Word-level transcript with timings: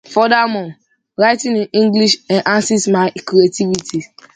Furthermore, 0.09 0.77
writing 1.15 1.57
in 1.57 1.69
English 1.73 2.17
enhances 2.27 2.87
my 2.87 3.11
creativity. 3.23 4.03